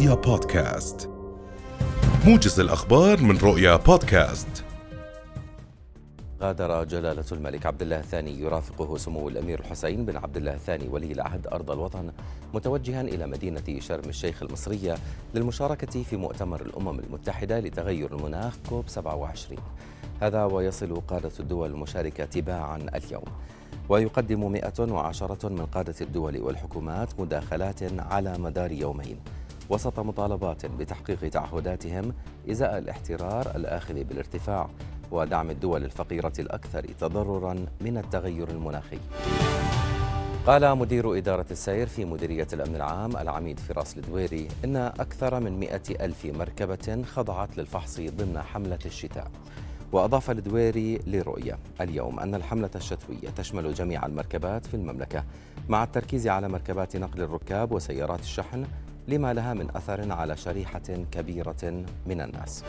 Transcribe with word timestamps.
رؤيا 0.00 0.14
بودكاست. 0.14 1.10
موجز 2.26 2.60
الأخبار 2.60 3.22
من 3.22 3.38
رؤيا 3.38 3.76
بودكاست. 3.76 4.64
غادر 6.42 6.84
جلالة 6.84 7.24
الملك 7.32 7.66
عبد 7.66 7.82
الله 7.82 8.00
الثاني 8.00 8.40
يرافقه 8.40 8.96
سمو 8.96 9.28
الأمير 9.28 9.60
الحسين 9.60 10.04
بن 10.04 10.16
عبد 10.16 10.36
الله 10.36 10.54
الثاني 10.54 10.88
ولي 10.88 11.12
العهد 11.12 11.46
أرض 11.46 11.70
الوطن 11.70 12.12
متوجها 12.54 13.00
إلى 13.00 13.26
مدينة 13.26 13.80
شرم 13.80 14.08
الشيخ 14.08 14.42
المصرية 14.42 14.98
للمشاركة 15.34 16.02
في 16.02 16.16
مؤتمر 16.16 16.60
الأمم 16.60 16.98
المتحدة 17.00 17.60
لتغير 17.60 18.16
المناخ 18.16 18.56
كوب 18.68 18.88
27 18.88 19.62
هذا 20.22 20.44
ويصل 20.44 21.00
قادة 21.00 21.32
الدول 21.40 21.70
المشاركة 21.70 22.24
تباعا 22.24 22.76
اليوم. 22.76 23.24
ويقدم 23.88 24.52
110 24.52 25.48
من 25.48 25.66
قادة 25.66 25.94
الدول 26.00 26.40
والحكومات 26.40 27.20
مداخلات 27.20 27.82
على 28.00 28.38
مدار 28.38 28.72
يومين. 28.72 29.16
وسط 29.70 30.00
مطالبات 30.00 30.66
بتحقيق 30.66 31.28
تعهداتهم 31.28 32.12
إزاء 32.50 32.78
الاحترار 32.78 33.56
الاخذ 33.56 34.04
بالارتفاع 34.04 34.68
ودعم 35.10 35.50
الدول 35.50 35.84
الفقيرة 35.84 36.32
الأكثر 36.38 36.84
تضررا 37.00 37.66
من 37.80 37.98
التغير 37.98 38.48
المناخي. 38.50 38.98
قال 40.46 40.78
مدير 40.78 41.18
إدارة 41.18 41.46
السير 41.50 41.86
في 41.86 42.04
مديرية 42.04 42.46
الأمن 42.52 42.76
العام 42.76 43.16
العميد 43.16 43.60
فراس 43.60 43.96
الدويري 43.96 44.48
إن 44.64 44.76
أكثر 44.76 45.40
من 45.40 45.60
مئة 45.60 46.04
ألف 46.04 46.26
مركبة 46.26 47.02
خضعت 47.02 47.58
للفحص 47.58 48.00
ضمن 48.00 48.38
حملة 48.38 48.78
الشتاء 48.86 49.30
وأضاف 49.92 50.30
الدويري 50.30 50.98
لرؤية 51.06 51.58
اليوم 51.80 52.20
أن 52.20 52.34
الحملة 52.34 52.70
الشتوية 52.76 53.30
تشمل 53.36 53.74
جميع 53.74 54.06
المركبات 54.06 54.66
في 54.66 54.74
المملكة 54.74 55.24
مع 55.68 55.84
التركيز 55.84 56.28
على 56.28 56.48
مركبات 56.48 56.96
نقل 56.96 57.20
الركاب 57.20 57.72
وسيارات 57.72 58.20
الشحن 58.20 58.66
لما 59.10 59.32
لها 59.32 59.54
من 59.54 59.76
أثر 59.76 60.12
على 60.12 60.36
شريحة 60.36 61.04
كبيرة 61.12 61.84
من 62.06 62.20
الناس. 62.20 62.64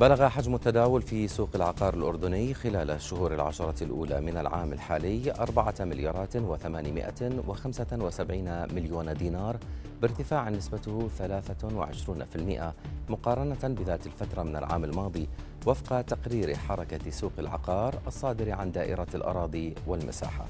بلغ 0.00 0.28
حجم 0.28 0.54
التداول 0.54 1.02
في 1.02 1.28
سوق 1.28 1.48
العقار 1.54 1.94
الأردني 1.94 2.54
خلال 2.54 2.90
الشهور 2.90 3.34
العشرة 3.34 3.84
الأولى 3.84 4.20
من 4.20 4.36
العام 4.36 4.72
الحالي 4.72 5.32
أربعة 5.32 5.74
مليارات 5.80 6.36
وثمانمائة 6.36 7.42
وخمسة 7.48 7.86
وسبعين 7.92 8.74
مليون 8.74 9.14
دينار 9.14 9.56
بارتفاع 10.02 10.48
نسبته 10.50 11.08
23% 11.18 12.74
مقارنة 13.08 13.62
بذات 13.62 14.06
الفترة 14.06 14.42
من 14.42 14.56
العام 14.56 14.84
الماضي 14.84 15.28
وفق 15.66 16.00
تقرير 16.00 16.56
حركة 16.56 17.10
سوق 17.10 17.32
العقار 17.38 17.94
الصادر 18.06 18.52
عن 18.52 18.72
دائرة 18.72 19.08
الأراضي 19.14 19.74
والمساحة. 19.86 20.46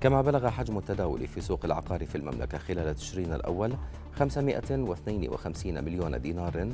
كما 0.00 0.22
بلغ 0.22 0.48
حجم 0.48 0.78
التداول 0.78 1.26
في 1.26 1.40
سوق 1.40 1.64
العقار 1.64 2.06
في 2.06 2.14
المملكة 2.14 2.58
خلال 2.58 2.94
تشرين 2.94 3.32
الأول 3.32 3.74
552 4.16 5.84
مليون 5.84 6.20
دينار 6.20 6.68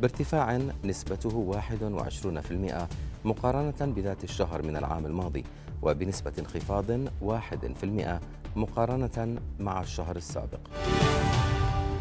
بارتفاع 0.00 0.60
نسبته 0.84 1.62
21% 3.24 3.26
مقارنة 3.26 3.74
بذات 3.80 4.24
الشهر 4.24 4.62
من 4.62 4.76
العام 4.76 5.06
الماضي 5.06 5.44
وبنسبة 5.82 6.32
انخفاض 6.38 6.84
1% 7.22 8.20
مقارنة 8.56 9.36
مع 9.60 9.80
الشهر 9.80 10.16
السابق. 10.16 10.60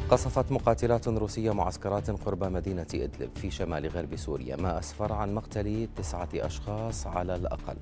قصفت 0.10 0.52
مقاتلات 0.52 1.08
روسية 1.08 1.52
معسكرات 1.52 2.12
قرب 2.12 2.44
مدينة 2.44 2.88
إدلب 2.94 3.30
في 3.36 3.52
شمال 3.52 3.88
غرب 3.88 4.16
سوريا 4.16 4.56
ما 4.56 4.80
أسفر 4.80 5.14
عن 5.14 5.34
مقتل 5.34 5.88
تسعة 5.96 6.30
أشخاص 6.36 7.08
على 7.08 7.36
الأقل. 7.36 7.78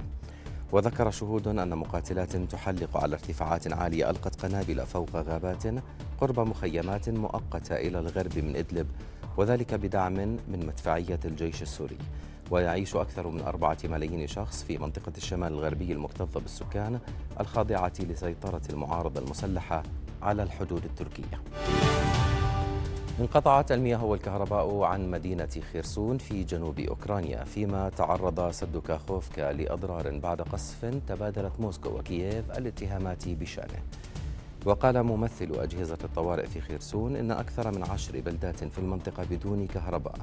وذكر 0.71 1.11
شهود 1.11 1.47
أن 1.47 1.77
مقاتلات 1.77 2.35
تحلق 2.35 2.97
على 2.97 3.15
ارتفاعات 3.15 3.73
عالية 3.73 4.09
ألقت 4.09 4.45
قنابل 4.45 4.85
فوق 4.85 5.15
غابات 5.15 5.63
قرب 6.21 6.39
مخيمات 6.39 7.09
مؤقتة 7.09 7.75
إلى 7.75 7.99
الغرب 7.99 8.37
من 8.37 8.55
إدلب 8.55 8.87
وذلك 9.37 9.73
بدعم 9.73 10.13
من 10.13 10.65
مدفعية 10.67 11.19
الجيش 11.25 11.61
السوري. 11.61 11.97
ويعيش 12.51 12.95
أكثر 12.95 13.27
من 13.27 13.41
أربعة 13.41 13.77
ملايين 13.83 14.27
شخص 14.27 14.63
في 14.63 14.77
منطقة 14.77 15.11
الشمال 15.17 15.53
الغربي 15.53 15.91
المكتظة 15.91 16.39
بالسكان 16.39 16.99
الخاضعة 17.39 17.93
لسيطرة 17.99 18.61
المعارضة 18.69 19.21
المسلحة 19.21 19.83
على 20.21 20.43
الحدود 20.43 20.83
التركية. 20.85 21.41
انقطعت 23.19 23.71
المياه 23.71 24.05
والكهرباء 24.05 24.81
عن 24.81 25.11
مدينة 25.11 25.49
خيرسون 25.73 26.17
في 26.17 26.43
جنوب 26.43 26.79
أوكرانيا 26.79 27.43
فيما 27.43 27.89
تعرض 27.89 28.51
سد 28.51 28.77
كاخوفكا 28.77 29.53
لأضرار. 29.53 30.19
بعد 30.19 30.41
قصف 30.41 30.85
تبادلت 31.07 31.51
موسكو 31.59 31.89
وكييف 31.89 32.51
الاتهامات 32.51 33.29
بشأنه. 33.29 33.81
وقال 34.65 35.03
ممثل 35.03 35.51
أجهزة 35.55 35.97
الطوارئ 36.03 36.45
في 36.45 36.61
خيرسون 36.61 37.15
إن 37.15 37.31
أكثر 37.31 37.71
من 37.71 37.83
عشر 37.83 38.21
بلدات 38.21 38.63
في 38.63 38.79
المنطقة 38.79 39.23
بدون 39.31 39.67
كهرباء 39.67 40.15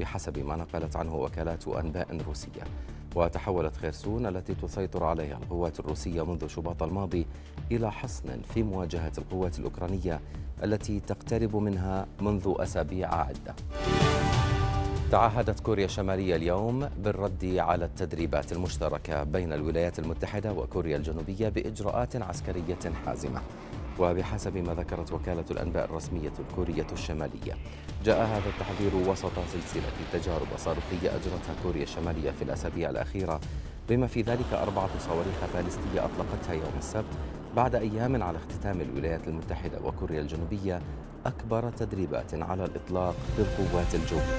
بحسب 0.00 0.38
ما 0.38 0.56
نقلت 0.56 0.96
عنه 0.96 1.16
وكالات 1.16 1.68
أنباء 1.68 2.18
روسية. 2.28 2.64
وتحولت 3.14 3.76
خيرسون 3.76 4.26
التي 4.26 4.54
تسيطر 4.54 5.04
عليها 5.04 5.36
القوات 5.36 5.80
الروسية 5.80 6.24
منذ 6.24 6.46
شباط 6.46 6.82
الماضي 6.82 7.26
إلى 7.72 7.92
حصن 7.92 8.40
في 8.54 8.62
مواجهة 8.62 9.12
القوات 9.18 9.58
الأوكرانية 9.58 10.20
التي 10.64 11.00
تقترب 11.00 11.56
منها 11.56 12.06
منذ 12.20 12.54
أسابيع 12.58 13.14
عدة. 13.14 13.54
تعهدت 15.10 15.60
كوريا 15.60 15.84
الشمالية 15.84 16.36
اليوم 16.36 16.88
بالرد 16.98 17.54
على 17.58 17.84
التدريبات 17.84 18.52
المشتركة 18.52 19.22
بين 19.22 19.52
الولايات 19.52 19.98
المتحدة 19.98 20.52
وكوريا 20.52 20.96
الجنوبية 20.96 21.48
بإجراءات 21.48 22.16
عسكرية 22.16 22.92
حازمة. 23.06 23.40
وبحسب 23.98 24.56
ما 24.56 24.74
ذكرت 24.74 25.12
وكالة 25.12 25.44
الأنباء 25.50 25.84
الرسمية 25.84 26.32
الكورية 26.38 26.86
الشمالية. 26.92 27.54
جاء 28.04 28.26
هذا 28.26 28.48
التحذير 28.48 29.10
وسط 29.10 29.32
سلسلة 29.52 29.90
تجارب 30.12 30.46
صاروخية 30.56 31.10
أجرتها 31.10 31.54
كوريا 31.62 31.82
الشمالية 31.82 32.30
في 32.30 32.42
الأسابيع 32.42 32.90
الأخيرة 32.90 33.40
بما 33.88 34.06
في 34.06 34.22
ذلك 34.22 34.52
أربعة 34.52 34.88
صواريخ 34.98 35.36
باليستية 35.54 36.04
أطلقتها 36.04 36.52
يوم 36.52 36.72
السبت 36.78 37.14
بعد 37.56 37.74
أيام 37.74 38.22
على 38.22 38.38
اختتام 38.38 38.80
الولايات 38.80 39.28
المتحدة 39.28 39.80
وكوريا 39.84 40.20
الجنوبية 40.20 40.82
أكبر 41.26 41.70
تدريبات 41.70 42.34
على 42.34 42.64
الإطلاق 42.64 43.14
للقوات 43.38 43.94
الجوية. 43.94 44.38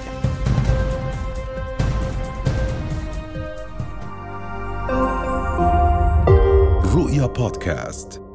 رؤيا 6.94 7.26
بودكاست. 7.26 8.29